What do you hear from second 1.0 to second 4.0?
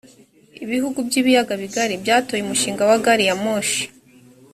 by’ ibiyaga bigari byatoye umushinga wa gariyamoshi